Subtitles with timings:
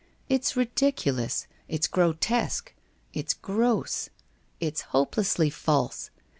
[0.29, 2.73] It's ridiculous, it's grotesque,
[3.13, 4.09] it's gross,
[4.59, 6.09] it's hopelessly false.